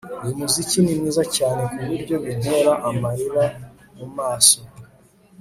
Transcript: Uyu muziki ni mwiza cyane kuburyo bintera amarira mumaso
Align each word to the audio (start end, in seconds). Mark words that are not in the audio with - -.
Uyu 0.23 0.39
muziki 0.41 0.77
ni 0.81 0.93
mwiza 0.99 1.23
cyane 1.37 1.61
kuburyo 1.73 2.15
bintera 2.23 2.73
amarira 2.89 3.45
mumaso 3.97 4.59